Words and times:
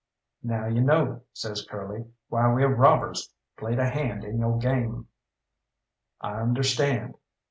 "Now 0.41 0.65
you 0.65 0.81
know," 0.81 1.21
says 1.31 1.63
Curly, 1.69 2.05
"why 2.27 2.51
we 2.51 2.63
robbers 2.63 3.31
played 3.55 3.77
a 3.77 3.87
hand 3.87 4.23
in 4.23 4.39
yo' 4.39 4.53
game." 4.57 5.09
"I 6.19 6.41
understand. 6.41 7.13